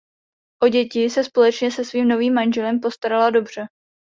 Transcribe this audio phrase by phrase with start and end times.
[0.63, 3.67] O děti se společně se svým novým manželem postarala dobře.